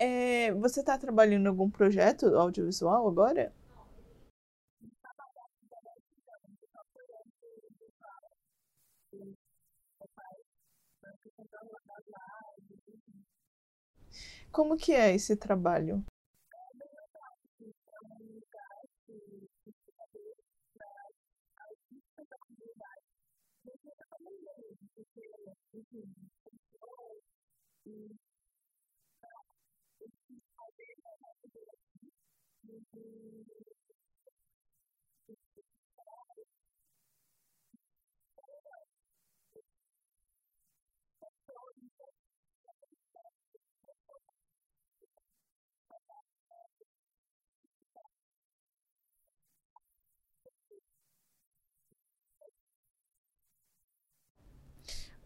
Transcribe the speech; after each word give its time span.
É, 0.00 0.50
você 0.54 0.80
está 0.80 0.98
trabalhando 0.98 1.44
em 1.44 1.48
algum 1.48 1.70
projeto 1.70 2.26
audiovisual 2.36 3.06
agora? 3.06 3.52
Como 14.52 14.76
que 14.76 14.92
é 14.92 15.12
esse 15.14 15.34
trabalho? 15.36 16.04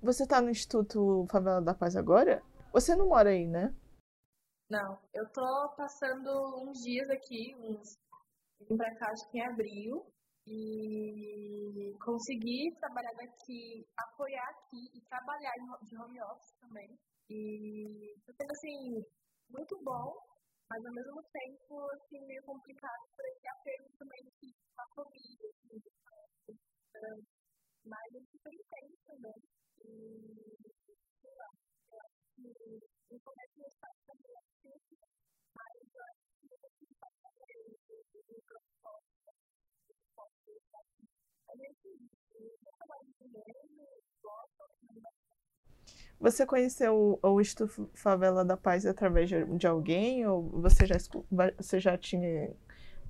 Você 0.01 0.25
tá 0.27 0.41
no 0.41 0.51
Instituto 0.51 1.27
Favela 1.31 1.61
da 1.61 1.75
Paz 1.75 1.97
agora? 1.97 2.43
Você 2.73 2.95
não 2.95 3.09
mora 3.09 3.31
aí, 3.31 3.47
né? 3.47 3.73
Não, 4.75 4.99
eu 5.15 5.25
tô 5.31 5.73
passando 5.77 6.29
uns 6.67 6.83
dias 6.83 7.09
aqui, 7.09 7.55
uns 7.61 7.97
vim 8.69 8.77
pra 8.77 8.93
cá 8.97 9.07
acho 9.13 9.31
que 9.31 9.39
em 9.39 9.47
abril 9.47 10.05
e 10.49 11.95
consegui 12.05 12.75
trabalhar 12.81 13.13
daqui, 13.13 13.87
apoiar 13.97 14.49
aqui 14.51 14.91
e 14.93 15.01
trabalhar 15.03 15.53
de 15.81 15.97
home 15.97 16.21
office 16.23 16.59
também. 16.59 16.91
E 17.31 18.17
tá 18.27 18.33
sendo 18.33 18.51
assim, 18.51 19.05
muito 19.49 19.81
bom, 19.85 20.13
mas 20.69 20.85
ao 20.85 20.93
mesmo 20.93 21.23
tempo 21.23 21.81
assim, 21.93 22.27
meio 22.27 22.43
complicado 22.43 23.03
por 23.15 23.25
esse 23.27 23.47
apego 23.47 23.89
você 46.25 46.47
conheceu 46.47 47.21
o 47.23 47.39
Instituto 47.39 47.91
Favela 47.93 48.43
da 48.43 48.57
Paz 48.57 48.87
através 48.87 49.29
de 49.29 49.67
alguém? 49.67 50.27
Ou 50.27 50.43
você 50.63 50.87
já, 50.87 50.97
você 51.59 51.79
já 51.79 51.99
tinha 51.99 52.57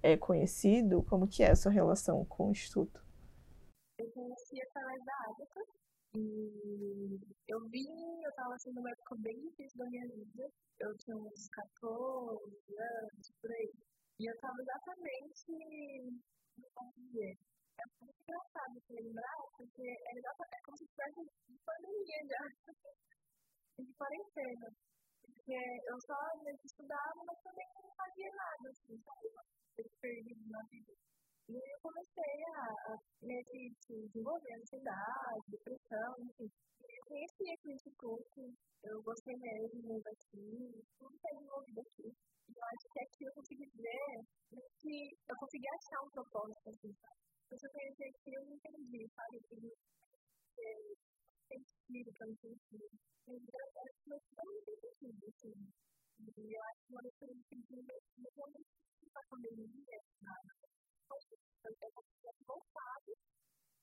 é, 0.03 0.17
conhecido? 0.17 1.01
Como 1.05 1.29
que 1.29 1.45
é 1.45 1.53
a 1.53 1.57
sua 1.57 1.71
relação 1.71 2.25
com 2.25 2.49
o 2.49 2.51
Instituto? 2.51 3.01
Eu 4.01 4.11
conheci 4.11 4.61
através 4.63 5.05
da 5.05 5.13
Ágata. 5.29 5.61
E 6.17 7.21
eu 7.47 7.61
vim, 7.69 7.87
eu 8.25 8.31
estava 8.31 8.53
assim 8.55 8.73
numa 8.73 8.91
época 8.91 9.15
bem 9.19 9.41
difícil 9.43 9.79
da 9.79 9.89
minha 9.91 10.09
vida. 10.09 10.51
Eu 10.81 10.97
tinha 10.97 11.17
uns 11.17 11.49
14 11.51 12.43
anos, 12.77 13.33
por 13.41 13.53
aí. 13.53 13.73
E 14.19 14.29
eu 14.29 14.35
estava 14.35 14.61
exatamente, 14.61 15.47
como 16.75 16.93
dizer, 16.97 17.39
desenvolver 34.15 34.55
ansiedade, 34.55 35.51
depressão, 35.51 36.15
enfim. 36.23 36.47
Eu 36.47 37.03
conheci 37.11 37.45
o 37.67 37.73
Instituto, 37.75 38.41
eu 38.85 39.03
gostei 39.03 39.35
mesmo 39.35 40.01
daqui, 40.01 40.87
tudo 40.99 41.19
que 41.19 41.27
é 41.27 41.35
desenvolvido 41.35 41.81
aqui. 41.81 42.07
E 42.07 42.53
eu 42.55 42.63
acho 42.63 42.87
que 42.95 43.01
aqui 43.03 43.25
eu 43.27 43.33
consegui 43.35 43.67
ver 43.75 44.23
que 44.79 44.95
eu 45.27 45.37
consegui 45.37 45.67
achar 45.67 46.01
um 46.07 46.11
propósito, 46.11 46.69
assim, 46.71 46.93
sabe? 46.95 47.19
você 47.51 47.69
conhecer 47.71 48.05
aqui, 48.05 48.35
eu 48.35 48.45
não 48.47 48.55
entendi, 48.55 49.03
sabe? 49.15 49.39
Que 49.49 49.55
tem 50.55 50.79
sentido, 51.51 52.13
que 52.15 52.23
eu 52.23 52.29
não 52.29 52.37
sentido. 52.37 52.87
Mas 53.27 53.43
eu 53.43 53.59
acho 53.83 53.99
que 54.03 54.11
não 54.11 54.21
tem 54.63 54.77
sentido, 54.79 55.27
assim. 55.27 55.55
E 56.15 56.55
eu 56.55 56.63
acho 56.63 56.81
que 56.87 56.93
uma 56.95 57.03
das 57.03 57.15
coisas 57.19 57.43
que 57.49 57.55
eu 57.55 57.63
não 57.75 58.31
realmente 58.35 58.71
a 59.15 59.23
pandemia, 59.31 59.95
eu 59.95 60.43
tinha 62.15 62.33
voltado 62.47 62.65
para 62.75 62.93
a 62.95 63.14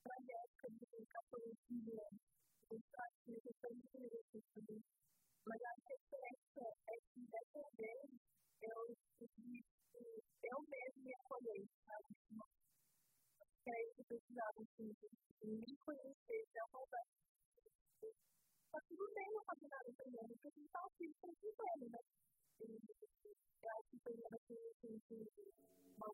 época 0.09 0.67
de 0.69 1.06
14, 1.06 1.57
15 1.67 1.91
anos. 1.91 2.22
Eu 2.72 2.79
que 3.23 3.31
isso 3.31 3.52
foi 3.61 3.72
muito 3.72 3.97
interessante. 3.97 4.84
Mas 5.46 5.61
a 5.61 5.73
diferença 5.78 6.66
é 6.87 6.96
que 7.14 7.22
dessa 7.29 7.61
vez 7.78 8.09
eu 8.61 8.96
eu 10.43 10.58
mesmo 10.67 11.03
me 11.03 11.14
acolhei, 11.14 11.67
sabe? 11.85 12.16
que 13.64 13.70
que 13.93 14.02
eu 14.02 14.05
precisava, 14.05 14.64
de 14.66 14.84
me 15.46 15.78
conhecer, 15.85 16.41
de 16.52 16.59
arrumar. 16.59 17.05
Tudo 18.87 19.14
bem 19.14 19.29
não 19.34 19.43
fazer 19.46 19.67
nada 19.67 19.93
também, 19.97 20.28
porque 20.28 20.47
a 20.47 20.52
gente 20.52 20.70
tá 20.72 20.79
aqui 20.79 21.14
com 21.22 21.29
o 21.29 21.35
né? 21.91 21.99
Eu 22.61 23.70
acho 23.70 23.90
que 23.90 23.99
foi 23.99 24.14
uma 24.16 24.40
coisa 24.47 24.70
que 24.81 24.87
uma 25.97 26.11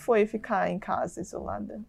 foi 0.00 0.26
ficar 0.26 0.70
em 0.70 0.78
casa 0.78 1.20
isolada? 1.20 1.80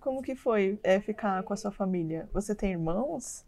Como 0.00 0.22
que 0.22 0.34
foi 0.34 0.80
é, 0.82 0.98
ficar 0.98 1.42
com 1.42 1.52
a 1.52 1.56
sua 1.56 1.70
família? 1.70 2.28
Você 2.32 2.54
tem 2.54 2.72
irmãos? 2.72 3.44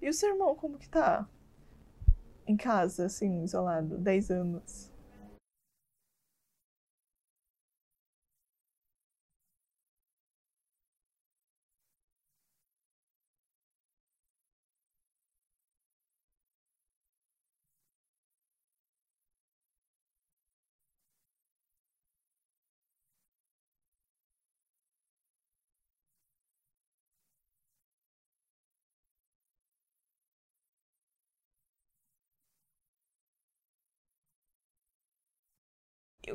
E 0.00 0.08
o 0.08 0.12
seu 0.12 0.30
irmão, 0.30 0.54
como 0.54 0.78
que 0.78 0.88
tá? 0.88 1.28
Em 2.46 2.56
casa, 2.56 3.06
assim, 3.06 3.42
isolado, 3.42 3.98
10 3.98 4.30
anos. 4.30 4.90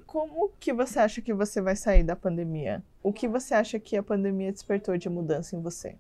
Como 0.02 0.50
que 0.60 0.74
você 0.74 1.00
acha 1.00 1.22
que 1.22 1.34
você 1.34 1.62
vai 1.62 1.76
sair 1.76 2.04
da 2.04 2.16
pandemia? 2.16 2.84
O 3.02 3.14
que 3.14 3.28
você 3.28 3.54
acha 3.54 3.80
que 3.80 3.96
a 3.96 4.04
pandemia 4.04 4.52
despertou 4.52 4.98
de 4.98 5.10
mudança 5.10 5.56
em 5.56 5.62
você? 5.62 5.98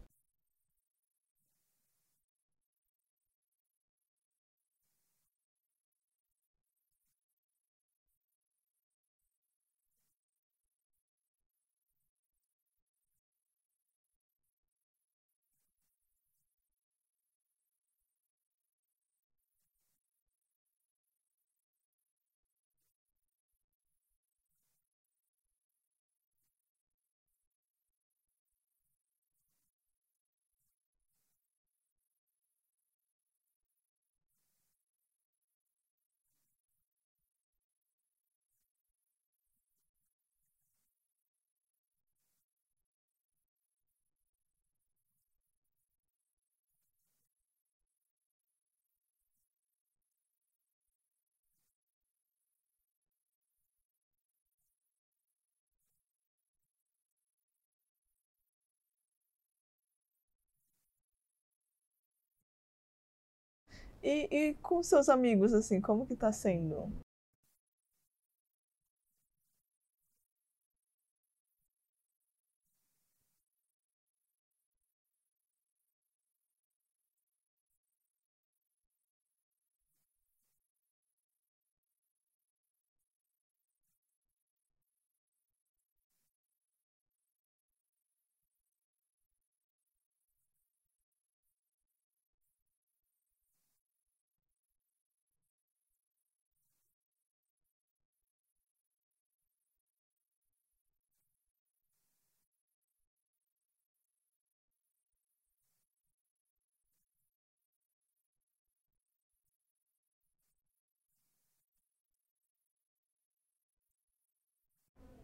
E, 64.04 64.28
e 64.32 64.54
com 64.56 64.84
seus 64.84 65.08
amigos, 65.08 65.54
assim, 65.54 65.80
como 65.80 66.06
que 66.06 66.16
tá 66.16 66.32
sendo? 66.32 66.92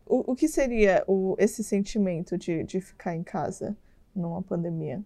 O, 0.10 0.32
o 0.32 0.36
que 0.36 0.48
seria 0.50 1.06
o, 1.08 1.36
esse 1.40 1.64
sentimento 1.64 2.38
de, 2.38 2.64
de 2.66 2.82
ficar 2.82 3.16
em 3.16 3.24
casa 3.24 3.78
numa 4.14 4.42
pandemia? 4.42 5.02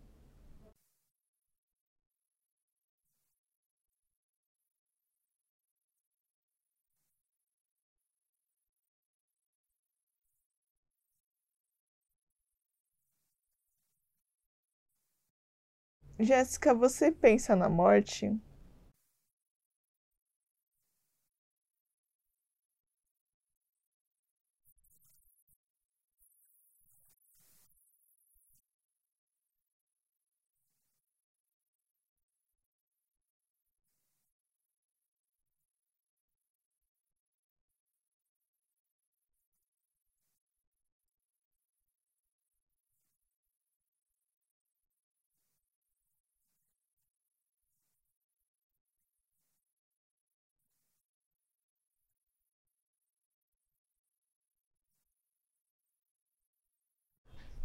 Jéssica, 16.19 16.73
você 16.73 17.11
pensa 17.11 17.55
na 17.55 17.69
morte? 17.69 18.35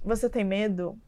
Você 0.09 0.31
tem 0.31 0.43
medo? 0.43 0.99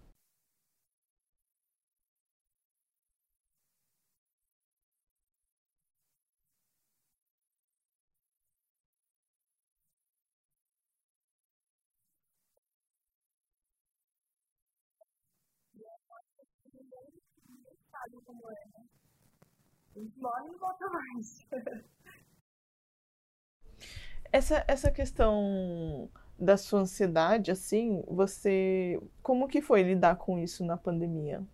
Essa, 24.32 24.64
essa 24.68 24.90
questão 24.90 26.08
da 26.40 26.56
sua 26.56 26.80
ansiedade, 26.80 27.50
assim, 27.50 28.02
você. 28.06 28.98
Como 29.22 29.46
que 29.48 29.60
foi 29.60 29.82
lidar 29.82 30.16
com 30.16 30.38
isso 30.38 30.64
na 30.64 30.76
pandemia? 30.76 31.46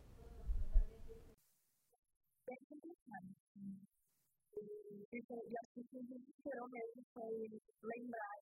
Lembrar 7.82 8.36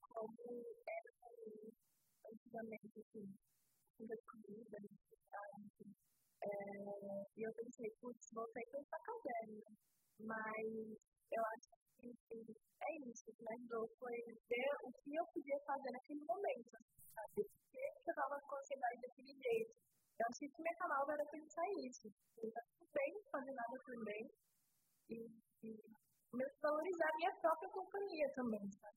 como 0.00 0.64
era 0.86 1.12
antigamente, 2.30 3.00
assim, 3.00 3.28
comida 4.26 4.78
e 7.36 7.42
eu 7.42 7.52
pensei, 7.52 7.90
putz, 8.00 8.30
voltei 8.32 8.64
para 8.66 8.80
essa 8.80 8.98
caverna. 9.04 9.62
Mas 10.20 10.66
eu 11.30 11.42
acho 11.54 11.77
assim, 12.06 12.46
é 12.80 12.96
isso, 13.10 13.24
me 13.40 13.54
ajudou 13.54 13.88
foi 13.98 14.14
ver 14.48 14.70
o 14.84 14.92
que 15.02 15.14
eu 15.14 15.24
podia 15.34 15.58
fazer 15.66 15.90
naquele 15.90 16.24
momento, 16.24 16.70
sabe? 16.70 17.34
Por 17.34 17.44
que 17.70 17.78
eu 17.78 18.12
estava 18.12 18.40
com 18.40 18.56
ansiedade 18.56 19.00
daquele 19.02 19.34
jeito? 19.34 19.74
Eu 20.18 20.26
acho 20.28 20.38
que 20.38 20.62
meu 20.62 20.76
canal 20.78 21.10
era 21.10 21.24
pensar 21.26 21.64
isso. 21.86 22.08
Eu 22.42 22.52
tá 22.52 22.60
tudo 22.78 22.90
bem 22.92 23.22
fazer 23.30 23.52
nada 23.52 23.78
também. 23.86 24.30
E, 25.10 25.14
e 25.62 25.76
que 26.30 26.60
valorizar 26.60 27.16
minha 27.16 27.34
própria 27.36 27.70
companhia 27.70 28.32
também, 28.34 28.70
sabe? 28.72 28.96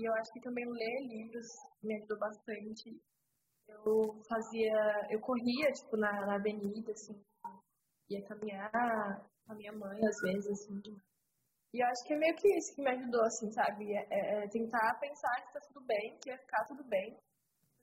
E 0.00 0.04
eu 0.04 0.14
acho 0.14 0.32
que 0.32 0.40
também 0.40 0.64
ler 0.64 1.00
livros 1.06 1.46
me 1.82 1.96
ajudou 1.96 2.18
bastante. 2.18 3.00
Eu 3.68 4.22
fazia, 4.28 5.06
eu 5.10 5.20
corria, 5.20 5.72
tipo, 5.72 5.96
na, 5.96 6.26
na 6.26 6.34
avenida, 6.36 6.92
assim, 6.92 7.20
ia 8.08 8.24
caminhar 8.26 8.70
com 9.44 9.52
a 9.52 9.54
minha 9.54 9.72
mãe, 9.72 9.98
às 10.06 10.20
vezes, 10.20 10.48
assim, 10.50 10.80
E 11.74 11.82
eu 11.82 11.86
acho 11.86 12.04
que 12.06 12.14
é 12.14 12.16
meio 12.16 12.34
que 12.36 12.48
isso 12.56 12.74
que 12.74 12.82
me 12.82 12.90
ajudou, 12.90 13.22
assim, 13.22 13.50
sabe? 13.52 13.92
É, 13.92 14.06
é, 14.10 14.44
é 14.44 14.48
tentar 14.48 14.98
pensar 15.00 15.34
que 15.42 15.52
tá 15.52 15.60
tudo 15.60 15.84
bem, 15.86 16.18
que 16.18 16.30
vai 16.30 16.38
ficar 16.38 16.64
tudo 16.64 16.84
bem. 16.84 17.18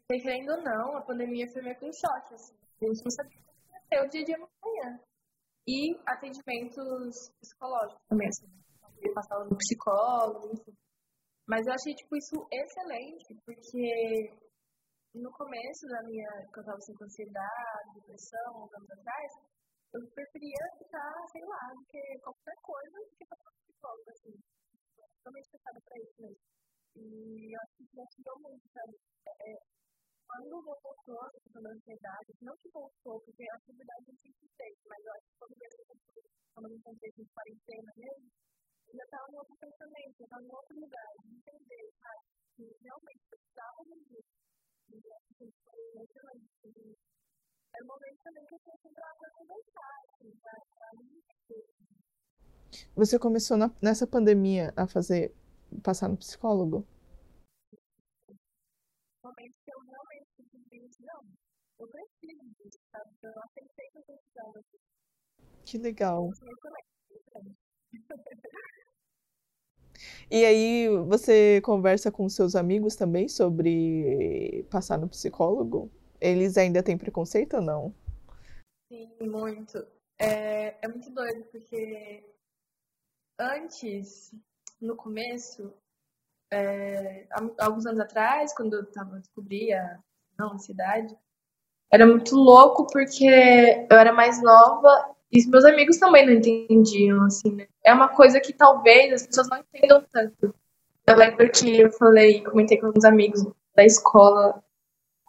Porque, 0.07 0.23
querendo 0.23 0.51
ou 0.53 0.61
não, 0.61 0.97
a 0.97 1.01
pandemia 1.01 1.45
foi 1.51 1.61
meio 1.61 1.77
que 1.77 1.85
um 1.85 1.93
choque, 1.93 2.33
assim. 2.33 2.55
A 2.81 2.85
gente 2.85 3.03
não 3.03 3.11
sabia 3.11 3.39
o 3.39 3.43
que 3.43 3.71
ia 3.71 3.81
ser 3.89 4.05
o 4.05 4.09
dia 4.09 4.23
de 4.23 4.33
amanhã. 4.33 4.99
E 5.67 5.97
atendimentos 6.05 7.29
psicológicos 7.41 8.01
também, 8.09 8.27
assim. 8.27 8.47
Passava 9.13 9.45
no 9.45 9.57
psicólogo, 9.57 10.53
enfim. 10.53 10.73
Mas 11.47 11.65
eu 11.67 11.73
achei, 11.73 11.93
tipo, 11.93 12.15
isso 12.17 12.47
excelente, 12.51 13.35
porque 13.45 14.33
no 15.13 15.31
começo 15.31 15.87
da 15.87 16.01
minha, 16.03 16.27
que 16.51 16.59
eu 16.59 16.65
tava 16.65 16.77
com 16.77 17.05
ansiedade, 17.05 17.93
depressão, 17.93 18.63
uns 18.63 18.73
anos 18.73 18.91
atrás, 18.91 19.31
eu 19.93 20.01
preferia 20.11 20.77
ficar, 20.77 21.13
sei 21.31 21.45
lá, 21.45 21.73
do 21.73 21.85
que 21.85 22.19
qualquer 22.19 22.55
coisa 22.61 22.97
do 22.99 23.15
que 23.15 23.25
psicólogo, 23.85 24.09
assim. 24.09 24.33
Totalmente 25.21 25.49
fechada 25.49 25.79
pra 25.85 25.97
isso 26.01 26.17
mesmo. 26.21 26.41
E 26.95 27.53
eu 27.53 27.59
acho 27.61 27.73
que 27.77 27.83
isso 27.83 27.95
me 27.95 28.01
ajudou 28.01 28.39
muito, 28.41 28.65
sabe? 28.73 28.93
É, 29.25 29.53
quando 30.25 30.63
voltou 30.63 31.21
a 31.21 31.31
questão 31.31 31.61
da 31.61 31.69
ansiedade, 31.69 32.33
não 32.41 32.57
que 32.57 32.69
voltou, 32.69 33.21
porque 33.21 33.45
a 33.45 33.55
atividade 33.55 34.05
eu 34.09 34.15
sempre 34.15 34.47
fez, 34.57 34.75
mas 34.89 35.05
eu 35.05 35.13
acho 35.13 35.25
que 35.29 35.37
quando 35.37 35.53
eu 35.53 35.69
quando 36.55 36.71
eu 36.71 36.77
encontrei 36.77 37.11
com 37.11 37.25
quarentena 37.35 37.91
mesmo, 37.97 38.31
eu 38.87 39.03
estava 39.03 39.27
em 39.27 39.35
outro 39.35 39.55
pensamento, 39.59 40.15
eu 40.19 40.25
estava 40.25 40.43
em 40.43 40.55
outro 40.55 40.75
lugar, 40.79 41.11
de 41.19 41.35
entender, 41.35 41.85
sabe? 41.99 42.23
Que 42.55 42.63
realmente 42.79 43.23
precisava 43.27 43.83
disso. 43.83 44.33
E 44.87 44.95
eu 44.95 45.13
acho 45.19 45.27
que 45.35 45.51
foi 45.51 45.81
muito 45.99 46.95
Era 47.75 47.83
o 47.83 47.87
momento 47.87 48.19
também 48.23 48.45
que 48.45 48.55
eu 48.55 48.59
Você 52.95 53.19
começou 53.19 53.57
na, 53.57 53.71
nessa 53.81 54.07
pandemia 54.07 54.73
a 54.75 54.87
fazer, 54.87 55.33
passar 55.83 56.09
no 56.09 56.17
psicólogo? 56.17 56.85
Que 59.35 59.71
eu 59.71 59.79
realmente 59.79 60.27
disse, 60.71 61.03
não, 61.03 61.23
eu 61.79 61.87
preciso 61.87 62.43
disso, 62.59 62.79
sabe? 62.91 63.09
Eu 63.23 63.31
aceitei 63.43 63.89
que 63.91 63.97
eu 63.97 64.03
precisava 64.03 64.59
disso. 64.59 64.85
Que 65.65 65.77
legal. 65.77 66.29
E 70.29 70.43
aí, 70.43 70.87
você 71.07 71.61
conversa 71.61 72.11
com 72.11 72.27
seus 72.29 72.55
amigos 72.55 72.95
também 72.95 73.27
sobre 73.27 74.65
passar 74.69 74.97
no 74.97 75.07
psicólogo? 75.07 75.91
Eles 76.19 76.57
ainda 76.57 76.83
têm 76.83 76.97
preconceito 76.97 77.57
ou 77.57 77.61
não? 77.61 77.95
Sim, 78.91 79.09
muito. 79.21 79.85
É, 80.19 80.75
é 80.81 80.87
muito 80.87 81.09
doido, 81.11 81.43
porque 81.51 82.23
antes, 83.39 84.33
no 84.81 84.95
começo, 84.95 85.73
é, 86.51 87.27
alguns 87.59 87.85
anos 87.85 87.99
atrás, 87.99 88.53
quando 88.55 88.75
eu 88.75 88.85
tava, 88.85 89.19
descobri 89.19 89.73
a 89.73 89.99
ansiedade, 90.39 91.15
era 91.91 92.05
muito 92.05 92.35
louco 92.35 92.87
porque 92.91 93.25
eu 93.89 93.97
era 93.97 94.11
mais 94.11 94.41
nova 94.41 95.15
e 95.31 95.45
meus 95.47 95.65
amigos 95.65 95.97
também 95.97 96.25
não 96.25 96.33
entendiam, 96.33 97.23
assim, 97.25 97.51
né? 97.53 97.67
É 97.83 97.93
uma 97.93 98.09
coisa 98.09 98.39
que 98.39 98.53
talvez 98.53 99.13
as 99.13 99.27
pessoas 99.27 99.49
não 99.49 99.57
entendam 99.57 100.03
tanto. 100.11 100.53
Eu 101.05 101.15
lembro 101.15 101.49
que 101.51 101.79
eu 101.81 101.91
falei, 101.91 102.43
comentei 102.43 102.79
com 102.79 102.91
uns 102.95 103.05
amigos 103.05 103.45
da 103.75 103.85
escola, 103.85 104.63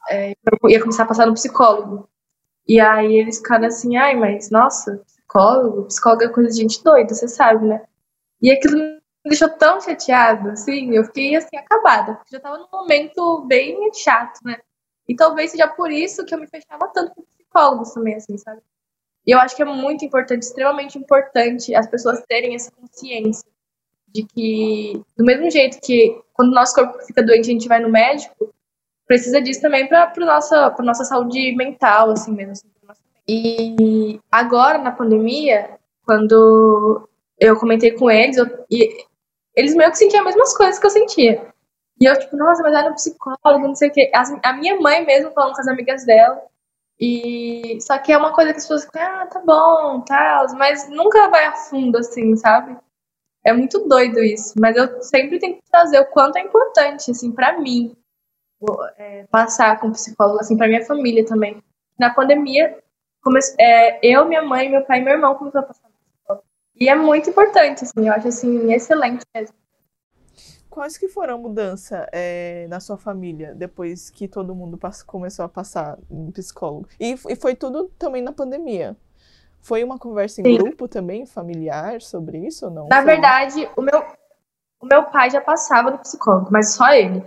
é, 0.08 0.32
eu 0.62 0.70
ia 0.70 0.80
começar 0.80 1.02
a 1.02 1.06
passar 1.06 1.26
no 1.26 1.34
psicólogo. 1.34 2.08
E 2.66 2.80
aí 2.80 3.18
eles 3.18 3.38
ficaram 3.38 3.66
assim, 3.66 3.96
ai, 3.96 4.14
mas 4.16 4.50
nossa, 4.50 5.02
psicólogo, 5.06 5.84
psicólogo 5.84 6.24
é 6.24 6.28
coisa 6.28 6.50
de 6.50 6.56
gente 6.62 6.82
doida, 6.82 7.14
você 7.14 7.28
sabe, 7.28 7.66
né? 7.66 7.84
E 8.40 8.50
aquilo 8.50 8.76
me 8.76 9.00
deixou 9.24 9.48
tão 9.50 9.80
chateada, 9.80 10.52
assim, 10.52 10.94
eu 10.94 11.04
fiquei 11.04 11.34
assim, 11.36 11.56
acabada, 11.56 12.20
já 12.30 12.38
tava 12.38 12.58
num 12.58 12.68
momento 12.72 13.44
bem 13.46 13.92
chato, 13.92 14.40
né? 14.44 14.58
E 15.08 15.14
talvez 15.16 15.50
seja 15.52 15.68
por 15.68 15.90
isso 15.90 16.24
que 16.24 16.34
eu 16.34 16.38
me 16.38 16.46
fechava 16.46 16.88
tanto 16.92 17.14
com 17.14 17.22
psicólogos 17.22 17.92
também, 17.92 18.14
assim, 18.14 18.36
sabe? 18.36 18.60
E 19.26 19.32
eu 19.32 19.38
acho 19.38 19.56
que 19.56 19.62
é 19.62 19.64
muito 19.64 20.04
importante, 20.04 20.42
extremamente 20.42 20.98
importante, 20.98 21.74
as 21.74 21.88
pessoas 21.88 22.22
terem 22.28 22.54
essa 22.54 22.70
consciência 22.70 23.48
de 24.08 24.24
que, 24.24 25.02
do 25.16 25.24
mesmo 25.24 25.50
jeito 25.50 25.80
que 25.80 26.20
quando 26.32 26.50
o 26.50 26.54
nosso 26.54 26.74
corpo 26.74 27.02
fica 27.04 27.22
doente 27.22 27.50
a 27.50 27.52
gente 27.52 27.68
vai 27.68 27.80
no 27.80 27.88
médico, 27.88 28.54
precisa 29.06 29.40
disso 29.40 29.60
também 29.60 29.88
para 29.88 30.12
a 30.14 30.20
nossa, 30.20 30.74
nossa 30.80 31.04
saúde 31.04 31.54
mental, 31.56 32.10
assim 32.10 32.32
mesmo. 32.32 32.52
Assim, 32.52 32.68
e 33.28 34.20
agora, 34.30 34.78
na 34.78 34.92
pandemia, 34.92 35.78
quando 36.04 37.08
eu 37.38 37.58
comentei 37.58 37.92
com 37.92 38.10
eles, 38.10 38.36
eu, 38.36 38.46
eles 39.54 39.74
meio 39.74 39.90
que 39.90 39.98
sentiam 39.98 40.20
as 40.20 40.34
mesmas 40.34 40.56
coisas 40.56 40.78
que 40.78 40.86
eu 40.86 40.90
sentia. 40.90 41.46
E 42.00 42.04
eu, 42.04 42.18
tipo, 42.18 42.36
nossa, 42.36 42.62
mas 42.62 42.74
era 42.74 42.90
um 42.90 42.94
psicólogo, 42.94 43.68
não 43.68 43.74
sei 43.74 43.88
o 43.88 43.92
quê. 43.92 44.10
a 44.42 44.52
minha 44.52 44.78
mãe 44.80 45.04
mesmo 45.04 45.32
falando 45.32 45.54
com 45.54 45.60
as 45.60 45.68
amigas 45.68 46.04
dela, 46.04 46.42
e 47.00 47.78
só 47.80 47.98
que 47.98 48.12
é 48.12 48.18
uma 48.18 48.32
coisa 48.32 48.52
que 48.52 48.58
as 48.58 48.64
pessoas 48.64 48.84
ficam, 48.84 49.02
ah, 49.02 49.26
tá 49.26 49.40
bom, 49.40 50.00
tal, 50.02 50.46
mas 50.56 50.88
nunca 50.88 51.28
vai 51.28 51.46
a 51.46 51.52
fundo 51.52 51.98
assim, 51.98 52.36
sabe? 52.36 52.76
É 53.44 53.52
muito 53.52 53.86
doido 53.88 54.22
isso, 54.22 54.54
mas 54.58 54.76
eu 54.76 55.02
sempre 55.02 55.38
tenho 55.38 55.56
que 55.56 55.70
trazer 55.70 56.00
o 56.00 56.06
quanto 56.06 56.36
é 56.36 56.40
importante 56.40 57.10
assim 57.10 57.30
para 57.32 57.58
mim 57.58 57.96
é, 58.96 59.24
passar 59.30 59.78
com 59.80 59.92
psicólogo, 59.92 60.40
assim, 60.40 60.56
para 60.56 60.68
minha 60.68 60.84
família 60.84 61.24
também. 61.24 61.62
Na 61.98 62.12
pandemia, 62.12 62.78
comece, 63.22 63.54
é, 63.58 63.98
eu, 64.02 64.24
minha 64.24 64.42
mãe, 64.42 64.68
meu 64.70 64.82
pai 64.84 65.00
e 65.00 65.04
meu 65.04 65.14
irmão 65.14 65.34
começaram 65.34 65.64
a 65.64 65.68
passar. 65.68 65.86
E 66.78 66.88
é 66.88 66.94
muito 66.94 67.30
importante, 67.30 67.84
assim, 67.84 68.06
eu 68.06 68.12
acho 68.12 68.28
assim 68.28 68.72
excelente 68.72 69.24
mesmo. 69.34 69.54
Quais 70.68 70.98
que 70.98 71.08
foram 71.08 71.36
a 71.36 71.38
mudança 71.38 72.06
é, 72.12 72.66
na 72.68 72.80
sua 72.80 72.98
família 72.98 73.54
depois 73.54 74.10
que 74.10 74.28
todo 74.28 74.54
mundo 74.54 74.78
começou 75.06 75.44
a 75.46 75.48
passar 75.48 75.96
em 76.10 76.30
psicólogo? 76.30 76.86
E, 77.00 77.14
e, 77.30 77.36
foi 77.36 77.54
tudo 77.54 77.90
também 77.98 78.20
na 78.20 78.30
pandemia. 78.30 78.94
Foi 79.58 79.82
uma 79.82 79.98
conversa 79.98 80.42
em 80.42 80.44
Sim. 80.44 80.58
grupo 80.58 80.86
também, 80.86 81.24
familiar, 81.24 82.02
sobre 82.02 82.46
isso 82.46 82.66
ou 82.66 82.70
não? 82.70 82.88
Na 82.88 82.96
foi... 82.96 83.06
verdade, 83.06 83.66
o 83.74 83.80
meu, 83.80 84.04
o 84.78 84.86
meu 84.86 85.04
pai 85.04 85.30
já 85.30 85.40
passava 85.40 85.90
no 85.90 85.98
psicólogo, 85.98 86.50
mas 86.52 86.74
só 86.74 86.92
ele. 86.92 87.24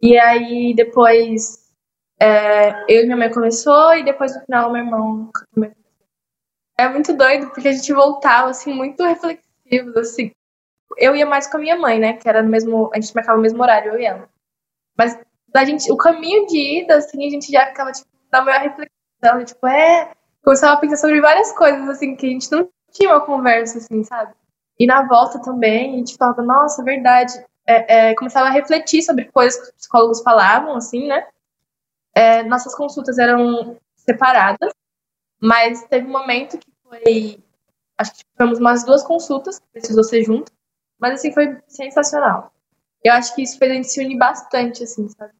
E 0.00 0.16
aí 0.16 0.74
depois 0.76 1.64
é, 2.20 2.84
eu 2.88 3.02
e 3.02 3.04
minha 3.04 3.16
mãe 3.16 3.32
começou 3.32 3.94
e 3.94 4.04
depois 4.04 4.34
no 4.34 4.40
final 4.42 4.72
meu 4.72 4.84
irmão 4.84 5.28
também. 5.52 5.72
É 6.76 6.88
muito 6.88 7.16
doido 7.16 7.50
porque 7.50 7.68
a 7.68 7.72
gente 7.72 7.92
voltava 7.92 8.50
assim 8.50 8.72
muito 8.72 9.02
reflexivos 9.02 9.96
assim 9.96 10.32
eu 10.96 11.14
ia 11.14 11.26
mais 11.26 11.46
com 11.46 11.56
a 11.56 11.60
minha 11.60 11.76
mãe, 11.76 11.98
né? 11.98 12.14
Que 12.14 12.28
era 12.28 12.42
no 12.42 12.48
mesmo. 12.48 12.90
A 12.92 13.00
gente 13.00 13.14
marcava 13.14 13.38
o 13.38 13.42
mesmo 13.42 13.62
horário, 13.62 13.92
eu 13.92 14.00
e 14.00 14.04
ela. 14.04 14.28
Mas 14.96 15.18
a 15.54 15.64
gente, 15.64 15.90
o 15.90 15.96
caminho 15.96 16.46
de 16.46 16.82
ida, 16.82 16.96
assim, 16.96 17.26
a 17.26 17.30
gente 17.30 17.50
já 17.50 17.66
ficava, 17.66 17.92
tipo, 17.92 18.08
na 18.32 18.42
maior 18.42 18.60
reflexão, 18.60 19.44
tipo, 19.44 19.66
é. 19.66 20.12
Começava 20.42 20.74
a 20.74 20.76
pensar 20.76 20.96
sobre 20.96 21.20
várias 21.20 21.52
coisas, 21.52 21.88
assim, 21.88 22.14
que 22.16 22.26
a 22.26 22.28
gente 22.28 22.50
não 22.52 22.68
tinha 22.92 23.10
uma 23.10 23.20
conversa, 23.20 23.78
assim, 23.78 24.04
sabe? 24.04 24.34
E 24.78 24.86
na 24.86 25.06
volta 25.06 25.40
também, 25.40 25.94
a 25.94 25.96
gente 25.98 26.16
falava, 26.16 26.42
nossa, 26.42 26.82
verdade. 26.84 27.32
É, 27.66 28.10
é, 28.10 28.14
começava 28.14 28.48
a 28.48 28.52
refletir 28.52 29.02
sobre 29.02 29.24
coisas 29.26 29.58
que 29.58 29.68
os 29.68 29.72
psicólogos 29.72 30.22
falavam, 30.22 30.76
assim, 30.76 31.06
né? 31.06 31.26
É, 32.14 32.42
nossas 32.42 32.74
consultas 32.74 33.18
eram 33.18 33.76
separadas, 33.96 34.72
mas 35.44 35.84
teve 35.84 36.06
um 36.06 36.12
momento 36.12 36.56
que 36.56 36.72
foi. 36.82 37.38
Acho 37.98 38.14
que 38.14 38.24
tivemos 38.24 38.58
umas 38.58 38.82
duas 38.82 39.02
consultas, 39.02 39.60
precisou 39.72 40.02
ser 40.02 40.24
junto. 40.24 40.50
Mas, 40.98 41.14
assim, 41.14 41.34
foi 41.34 41.58
sensacional. 41.68 42.50
Eu 43.04 43.12
acho 43.12 43.34
que 43.34 43.42
isso 43.42 43.58
fez 43.58 43.70
a 43.70 43.74
gente 43.74 43.88
se 43.88 44.02
unir 44.02 44.16
bastante, 44.16 44.82
assim, 44.82 45.06
sabe? 45.10 45.34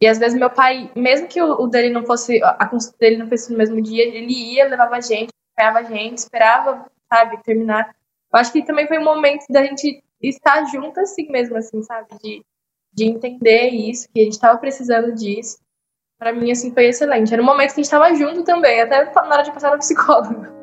E 0.00 0.06
às 0.06 0.18
vezes 0.18 0.38
meu 0.38 0.50
pai, 0.50 0.90
mesmo 0.96 1.28
que 1.28 1.40
o, 1.40 1.66
dele 1.68 1.90
não 1.90 2.04
fosse, 2.04 2.42
a 2.42 2.66
consulta 2.66 2.98
dele 2.98 3.18
não 3.18 3.28
fosse 3.28 3.50
no 3.50 3.56
mesmo 3.56 3.80
dia, 3.80 4.04
ele 4.04 4.32
ia, 4.32 4.68
levava 4.68 4.96
a 4.96 5.00
gente, 5.00 5.30
acompanhava 5.56 5.78
a 5.78 5.82
gente, 5.96 6.18
esperava, 6.18 6.90
sabe, 7.10 7.42
terminar. 7.42 7.94
Eu 8.32 8.40
acho 8.40 8.52
que 8.52 8.64
também 8.64 8.88
foi 8.88 8.98
um 8.98 9.04
momento 9.04 9.46
da 9.48 9.64
gente 9.64 10.02
estar 10.20 10.64
junto 10.66 10.98
assim 11.00 11.30
mesmo, 11.30 11.56
assim, 11.56 11.82
sabe? 11.84 12.08
De, 12.22 12.44
de 12.92 13.04
entender 13.04 13.68
isso, 13.68 14.08
que 14.12 14.20
a 14.20 14.24
gente 14.24 14.34
estava 14.34 14.58
precisando 14.58 15.14
disso. 15.14 15.58
Para 16.18 16.32
mim, 16.32 16.50
assim, 16.50 16.72
foi 16.72 16.86
excelente. 16.86 17.32
Era 17.32 17.42
um 17.42 17.46
momento 17.46 17.68
que 17.68 17.80
a 17.80 17.82
gente 17.82 17.84
estava 17.84 18.14
junto 18.14 18.42
também, 18.42 18.80
até 18.80 19.04
na 19.04 19.34
hora 19.34 19.42
de 19.42 19.52
passar 19.52 19.72
no 19.72 19.78
psicólogo. 19.78 20.56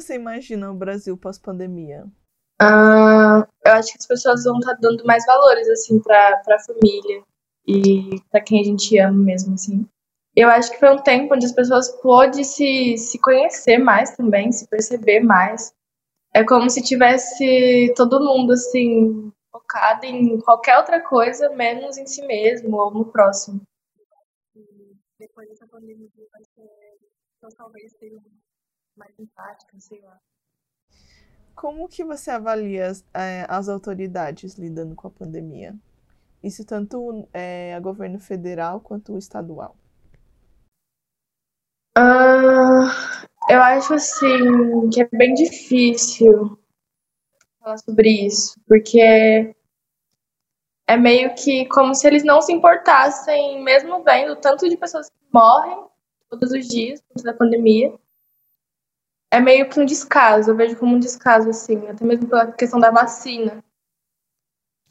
você 0.00 0.14
imagina 0.14 0.70
o 0.70 0.74
Brasil 0.74 1.16
pós-pandemia? 1.16 2.06
Uh, 2.60 3.46
eu 3.64 3.72
acho 3.72 3.92
que 3.92 3.98
as 3.98 4.06
pessoas 4.06 4.44
vão 4.44 4.58
estar 4.58 4.74
tá 4.74 4.78
dando 4.80 5.04
mais 5.04 5.24
valores, 5.26 5.68
assim, 5.68 6.00
para 6.00 6.42
a 6.48 6.58
família. 6.60 7.22
e 7.66 8.20
para 8.30 8.40
quem 8.40 8.60
a 8.60 8.64
gente 8.64 8.96
ama 8.98 9.24
mesmo, 9.24 9.54
assim. 9.54 9.86
Eu 10.34 10.48
acho 10.48 10.70
que 10.70 10.78
foi 10.78 10.90
um 10.90 11.02
tempo 11.02 11.34
onde 11.34 11.46
as 11.46 11.52
pessoas 11.52 11.88
pôde 12.00 12.44
se, 12.44 12.96
se 12.98 13.18
conhecer 13.18 13.78
mais 13.78 14.14
também, 14.14 14.52
se 14.52 14.68
perceber 14.68 15.20
mais. 15.20 15.74
É 16.34 16.44
como 16.44 16.68
se 16.68 16.82
tivesse 16.82 17.92
todo 17.96 18.22
mundo, 18.22 18.52
assim, 18.52 19.32
focado 19.50 20.04
em 20.04 20.38
qualquer 20.40 20.76
outra 20.76 21.00
coisa, 21.00 21.48
menos 21.50 21.96
em 21.96 22.06
si 22.06 22.24
mesmo 22.26 22.76
ou 22.76 22.90
no 22.90 23.06
próximo. 23.06 23.62
Depois 25.18 25.48
dessa 25.48 25.66
pandemia 25.66 26.10
vai 26.30 26.44
ser, 26.44 26.70
então, 27.38 27.48
talvez 27.56 27.92
seja 27.98 28.20
mais 28.94 29.18
empática, 29.18 29.80
sei 29.80 30.02
lá. 30.02 30.20
Como 31.56 31.88
que 31.88 32.04
você 32.04 32.30
avalia 32.30 32.88
as, 32.88 33.04
é, 33.14 33.46
as 33.48 33.66
autoridades 33.66 34.56
lidando 34.56 34.94
com 34.94 35.08
a 35.08 35.10
pandemia? 35.10 35.74
Isso 36.44 36.66
tanto 36.66 37.26
é, 37.32 37.74
a 37.74 37.80
governo 37.80 38.20
federal 38.20 38.78
quanto 38.78 39.14
o 39.14 39.18
estadual. 39.18 39.74
Uh, 41.96 42.84
eu 43.48 43.62
acho 43.62 43.94
assim 43.94 44.90
que 44.92 45.00
é 45.00 45.08
bem 45.10 45.32
difícil 45.32 46.58
falar 47.58 47.78
sobre 47.78 48.26
isso, 48.26 48.60
porque 48.68 49.56
é 50.86 50.96
meio 50.98 51.34
que 51.34 51.66
como 51.68 51.94
se 51.94 52.06
eles 52.06 52.22
não 52.22 52.42
se 52.42 52.52
importassem, 52.52 53.64
mesmo 53.64 54.04
vendo 54.04 54.36
tanto 54.36 54.68
de 54.68 54.76
pessoas 54.76 55.08
que 55.08 55.16
morrem 55.32 55.86
todos 56.28 56.52
os 56.52 56.68
dias 56.68 57.00
por 57.00 57.22
da 57.22 57.32
pandemia, 57.32 57.98
é 59.30 59.40
meio 59.40 59.68
que 59.68 59.80
um 59.80 59.84
descaso, 59.84 60.50
eu 60.50 60.56
vejo 60.56 60.76
como 60.76 60.94
um 60.94 60.98
descaso, 60.98 61.50
assim, 61.50 61.86
até 61.88 62.04
mesmo 62.04 62.28
pela 62.28 62.52
questão 62.52 62.78
da 62.78 62.90
vacina. 62.90 63.62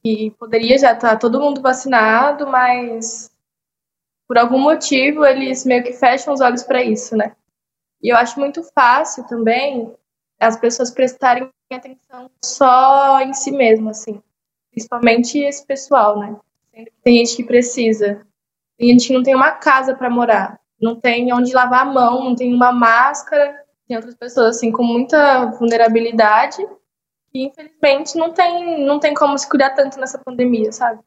Que 0.04 0.32
poderia 0.38 0.78
já 0.78 0.94
estar 0.94 1.18
todo 1.18 1.40
mundo 1.40 1.62
vacinado, 1.62 2.46
mas 2.46 3.32
por 4.28 4.38
algum 4.38 4.60
motivo 4.60 5.26
eles 5.26 5.66
meio 5.66 5.84
que 5.84 5.94
fecham 5.94 6.34
os 6.34 6.42
olhos 6.42 6.64
para 6.64 6.84
isso, 6.84 7.16
né? 7.16 7.36
E 8.02 8.10
eu 8.10 8.18
acho 8.18 8.40
muito 8.40 8.62
fácil 8.64 9.26
também 9.26 9.94
as 10.40 10.58
pessoas 10.58 10.92
prestarem 10.92 11.50
atenção 11.72 12.30
só 12.44 13.22
em 13.22 13.34
si 13.34 13.52
mesmo, 13.52 13.90
assim. 13.90 14.22
Principalmente 14.70 15.40
esse 15.40 15.66
pessoal, 15.66 16.20
né? 16.20 16.36
Tem 17.04 17.18
gente 17.18 17.38
que 17.38 17.44
precisa. 17.44 18.26
Tem 18.78 18.90
gente 18.90 19.08
que 19.08 19.14
não 19.14 19.24
tem 19.24 19.34
uma 19.34 19.54
casa 19.54 19.96
para 19.96 20.10
morar, 20.10 20.60
não 20.80 21.00
tem 21.00 21.34
onde 21.34 21.54
lavar 21.54 21.82
a 21.82 21.86
mão, 21.86 22.26
não 22.26 22.36
tem 22.36 22.54
uma 22.54 22.72
máscara 22.72 23.65
tem 23.88 23.98
outras 23.98 24.16
pessoas 24.16 24.58
assim 24.58 24.72
com 24.72 24.84
muita 24.84 25.46
vulnerabilidade 25.52 26.66
que 27.32 27.44
infelizmente 27.44 28.18
não 28.18 28.32
tem 28.32 28.86
não 28.86 29.00
tem 29.00 29.14
como 29.14 29.38
se 29.38 29.48
cuidar 29.50 29.72
tanto 29.72 30.00
nessa 30.00 30.18
pandemia, 30.18 30.72
sabe? 30.72 31.02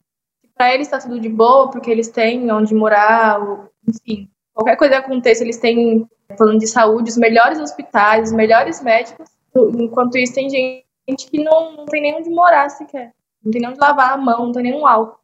Para 0.55 0.75
eles 0.75 0.87
está 0.87 0.99
tudo 0.99 1.21
de 1.21 1.29
boa 1.29 1.71
porque 1.71 1.91
eles 1.91 2.09
têm 2.09 2.51
onde 2.51 2.75
morar, 2.75 3.41
ou, 3.41 3.71
enfim, 3.89 4.29
qualquer 4.53 4.77
coisa 4.77 4.95
que 4.95 5.07
aconteça 5.07 5.43
eles 5.43 5.57
têm 5.57 6.09
plano 6.37 6.59
de 6.59 6.67
saúde, 6.67 7.11
os 7.11 7.17
melhores 7.17 7.59
hospitais, 7.59 8.29
os 8.29 8.35
melhores 8.35 8.83
médicos. 8.83 9.31
Enquanto 9.57 10.19
isso 10.19 10.35
tem 10.35 10.51
gente 10.51 10.85
que 11.31 11.43
não, 11.43 11.77
não 11.77 11.87
tem 11.87 12.03
nem 12.03 12.17
onde 12.17 12.29
morar 12.29 12.69
sequer, 12.69 13.15
não 13.43 13.51
tem 13.51 13.61
nem 13.61 13.71
onde 13.71 13.81
lavar 13.81 14.13
a 14.13 14.17
mão, 14.17 14.47
não 14.47 14.53
tem 14.53 14.65
nenhum 14.65 14.87
álcool. 14.87 15.19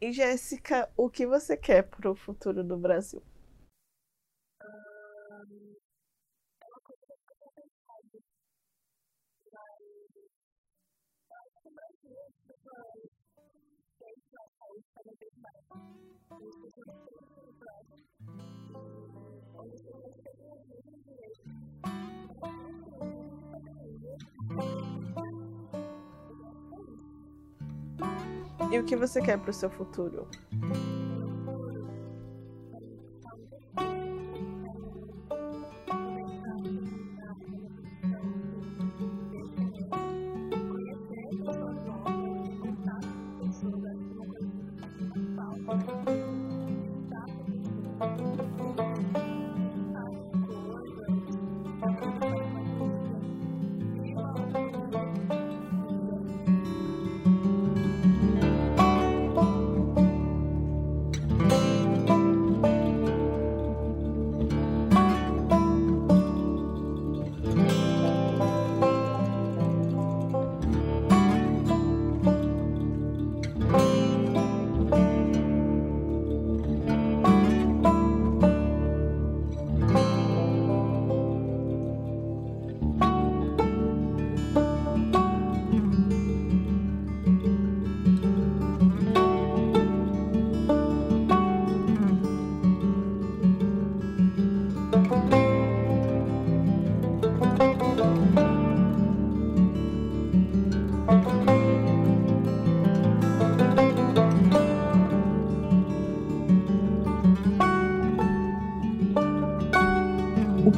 E 0.00 0.12
Jéssica, 0.12 0.88
o 0.96 1.08
que 1.08 1.26
você 1.26 1.56
quer 1.56 1.82
para 1.82 2.10
o 2.10 2.14
futuro 2.14 2.62
do 2.62 2.76
Brasil? 2.76 3.22
E 28.70 28.78
o 28.78 28.84
que 28.84 28.96
você 28.96 29.20
quer 29.20 29.38
para 29.38 29.50
o 29.50 29.54
seu 29.54 29.70
futuro? 29.70 30.26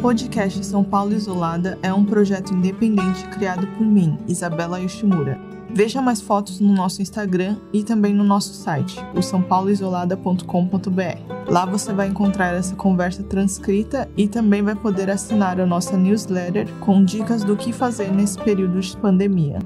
Podcast 0.06 0.64
São 0.64 0.84
Paulo 0.84 1.14
Isolada 1.14 1.76
é 1.82 1.92
um 1.92 2.04
projeto 2.04 2.54
independente 2.54 3.26
criado 3.26 3.66
por 3.76 3.84
mim, 3.84 4.16
Isabela 4.28 4.78
Yoshimura. 4.78 5.36
Veja 5.68 6.00
mais 6.00 6.20
fotos 6.20 6.60
no 6.60 6.72
nosso 6.72 7.02
Instagram 7.02 7.56
e 7.72 7.82
também 7.82 8.14
no 8.14 8.22
nosso 8.22 8.54
site, 8.54 9.04
o 9.16 9.20
sãopauloisolada.com.br. 9.20 11.48
Lá 11.48 11.66
você 11.66 11.92
vai 11.92 12.06
encontrar 12.06 12.54
essa 12.54 12.76
conversa 12.76 13.24
transcrita 13.24 14.08
e 14.16 14.28
também 14.28 14.62
vai 14.62 14.76
poder 14.76 15.10
assinar 15.10 15.60
a 15.60 15.66
nossa 15.66 15.96
newsletter 15.96 16.72
com 16.78 17.04
dicas 17.04 17.42
do 17.42 17.56
que 17.56 17.72
fazer 17.72 18.12
nesse 18.12 18.38
período 18.38 18.78
de 18.78 18.96
pandemia. 18.98 19.58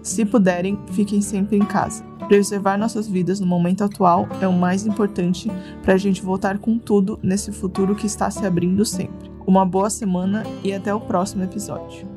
Se 0.00 0.24
puderem, 0.24 0.78
fiquem 0.92 1.20
sempre 1.20 1.56
em 1.56 1.64
casa. 1.64 2.04
Preservar 2.28 2.78
nossas 2.78 3.08
vidas 3.08 3.40
no 3.40 3.48
momento 3.48 3.82
atual 3.82 4.28
é 4.40 4.46
o 4.46 4.52
mais 4.52 4.86
importante 4.86 5.50
para 5.82 5.94
a 5.94 5.98
gente 5.98 6.22
voltar 6.22 6.58
com 6.58 6.78
tudo 6.78 7.18
nesse 7.20 7.50
futuro 7.50 7.96
que 7.96 8.06
está 8.06 8.30
se 8.30 8.46
abrindo 8.46 8.84
sempre. 8.84 9.31
Uma 9.46 9.64
boa 9.66 9.90
semana 9.90 10.44
e 10.62 10.72
até 10.72 10.94
o 10.94 11.00
próximo 11.00 11.42
episódio. 11.42 12.11